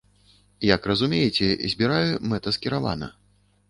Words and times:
Як 0.75 0.87
разумееце, 0.93 1.53
збіраю 1.77 2.13
мэтаскіравана. 2.35 3.17